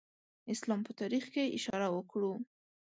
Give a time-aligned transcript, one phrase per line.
[0.53, 2.33] اسلام په تاریخ کې اشاره وکړو.